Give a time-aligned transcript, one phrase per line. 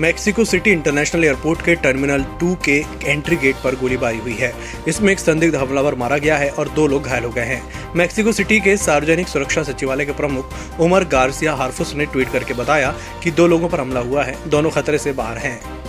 [0.00, 4.52] Mexico city international airport के terminal two के entry gate पर गोलीबारी हुई है।
[4.88, 7.62] इसमें एक संदिग्ध हमलावर मारा गया है और दो लोग घायल हो गए हैं।
[7.96, 12.94] मेक्सिको सिटी के सार्वजनिक सुरक्षा सचिवालय के प्रमुख उमर गार्सिया हार्फुस ने ट्वीट करके बताया
[13.22, 15.81] कि दो लोगों पर हमला हुआ है। दोनों खतरे से बाहर हैं।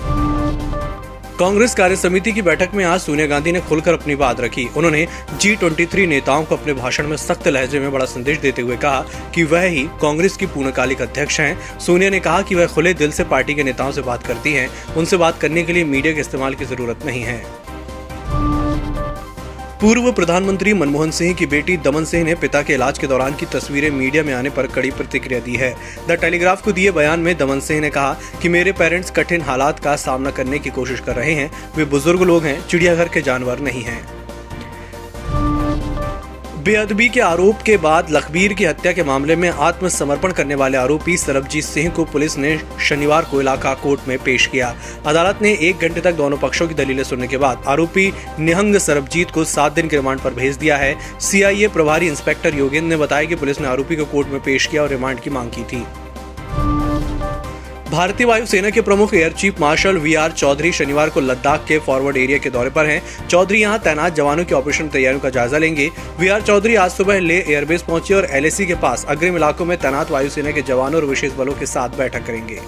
[1.39, 5.07] कांग्रेस कार्य समिति की बैठक में आज सोनिया गांधी ने खुलकर अपनी बात रखी। उन्होंने
[5.41, 8.77] जी ट्वेंटी थ्री नेताओं को अपने भाषण में सख्त लहजे में बड़ा संदेश देते हुए
[8.77, 9.01] कहा
[9.35, 13.11] कि वह ही कांग्रेस की पूर्णकालिक अध्यक्ष हैं। सोनिया ने कहा कि वह खुले दिल
[13.11, 16.19] से पार्टी के नेताओं से बात करती हैं। उनसे बात करने के लिए मीडिया के
[16.19, 17.62] इस्तेमाल की ज़रूरत नहीं है।
[19.83, 23.45] पूर्व प्रधानमंत्री मनमोहन सिंह की बेटी दमन सिंह ने पिता के इलाज के दौरान की
[23.45, 25.73] तस्वीरें मीडिया में आने पर कड़ी प्रतिक्रिया दी है।
[26.07, 29.79] द टेलीग्राफ को दिए बयान में दमन सिंह ने कहा कि मेरे पेरेंट्स कठिन हालात
[29.79, 33.59] का सामना करने की कोशिश कर रहे हैं। वे बुज़ुर्ग लोग हैं, चिड़ियाघर के जानवर
[33.59, 34.22] नहीं हैं।
[36.63, 41.15] बेअदबी के आरोप के बाद लखबीर की हत्या के मामले में आत्मसमर्पण करने वाले आरोपी
[41.17, 44.73] सरबजीत सिंह को पुलिस ने शनिवार को इलाका कोर्ट में पेश किया।
[45.05, 49.31] अदालत ने एक घंटे तक दोनों पक्षों की दलीलें सुनने के बाद आरोपी निहंग सरबजीत
[49.31, 53.25] को सात दिन के रिमांड पर भेज दिया है। सीआईए प्रभारी इंस्पेक्टर योगेंद्र ने बताया
[53.25, 55.85] कि पुलिस ने आरोपी को कोर्ट में पेश किया और रिमांड की मांग की थी।
[57.93, 62.17] भारतीय वायुसेना के प्रमुख air chief marshal V R Chaudhari शनिवार को लद्दाख के फॉरवर्ड
[62.17, 65.89] एरिया के दौरे पर हैं। चौधरी यहाँ तैनात जवानों की ऑपरेशन तैयारियों का जायजा लेंगे।
[66.19, 69.77] वी आर चौधरी आज सुबह ले एयरबेस पहुँचे और एलएसी के पास अग्रिम इलाकों में
[69.77, 72.59] तैनात वायुसेना के जवानों और विशेष बलों के साथ बैठक करेंगे।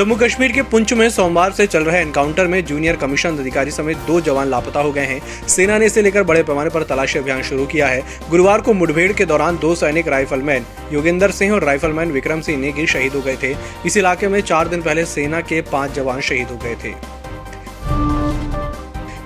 [0.00, 3.96] जम्मू कश्मीर के पुंछ में सोमवार से चल रहे एनकाउंटर में जूनियर कमीशन अधिकारी समेत
[4.06, 7.42] दो जवान लापता हो गए हैं। सेना ने इसे लेकर बड़े पैमाने पर तलाशी अभियान
[7.42, 12.12] शुरू किया है। गुरुवार को मुठभेड़ के दौरान दो सैनिक राइफलमैन योगेंद्र सिंह और राइफलमैन
[12.12, 13.54] विक्रम सिंह नेगी शहीद हो गए थे।
[13.86, 17.19] इस इलाके में चार दिन पहले सेना के पाँच जवान शहीद हो गए थे।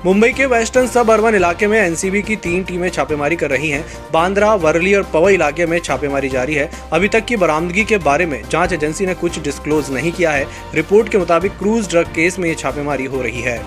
[0.04, 3.84] मुंबई के वेस्टर्न सब अर्बन इलाके में एनसीबी की तीन टीमें छापेमारी कर रही हैं।
[4.12, 8.26] बांद्रा, वरली और पवई इलाके में छापेमारी जारी है। अभी तक की बरामदगी के बारे
[8.26, 12.38] में जाँच एजेंसी ने कुछ डिस्क्लोज नहीं किया है। रिपोर्ट के मुताबिक क्रूज ड्रग केस
[12.38, 13.58] में ये छापेमारी हो रही है।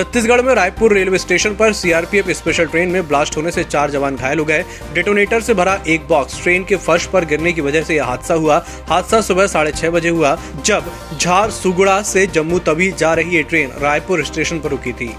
[0.00, 4.14] छत्तीसगढ़ में रायपुर रेलवे स्टेशन पर सीआरपीएफ स्पेशल ट्रेन में ब्लास्ट होने से चार जवान
[4.16, 7.82] घायल हो गए। डेटोनेटर से भरा एक बॉक्स ट्रेन के फर्श पर गिरने की वजह
[7.82, 8.56] से यह हादसा हुआ।
[8.88, 10.84] हादसा सुबह साढ़े छह बजे हुआ, जब
[11.18, 15.10] झार सुगुड़ा से जम्मू तभी जा रही ये ट्रेन रायपुर स्टेशन पर रुकी थी।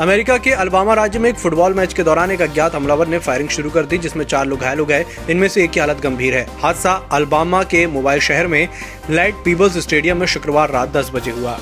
[0.00, 3.48] अमेरिका के अल्बामा राज्य में एक फुटबॉल मैच के दौरान एक अज्ञात हमलावर ने फायरिंग
[3.48, 6.34] शुरू कर दी, जिसमें चार लोग घायल हो गए। इनमें से एक की हालत गंभीर
[6.34, 8.68] है। हादसा अल्बामा के मोबाइल शहर में
[9.10, 11.58] लाइट पीबल्स स्टेडियम में शुक्रवार रात दस बजे हुआ।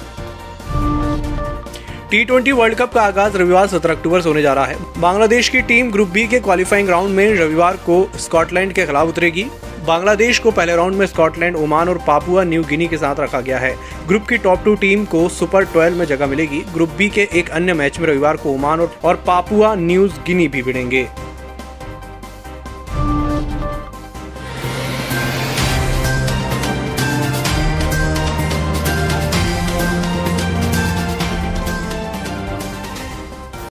[2.12, 5.48] टी ट्वेंटी वर्ल्ड कप का आगाज़ रविवार सत्रह अक्टूबर से होने जा रहा है। बांग्लादेश
[5.48, 9.44] की टीम ग्रुप बी के क्वालिफाइंग राउंड में रविवार को स्कॉटलैंड के खिलाफ उतरेगी।
[9.86, 13.58] बांग्लादेश को पहले राउंड में स्कॉटलैंड ओमान और पापुआ न्यू गिनी के साथ रखा गया
[13.58, 13.74] है।
[14.08, 17.50] ग्रुप की टॉप टू टीम को सुपर ट्वेल्व में जगह मिलेगी। ग्रुप बी के एक
[17.50, 21.06] अन्य मैच में रविवार को ओमान और पापुआ न्यूज़ गिनी भी भिड़ेंगे।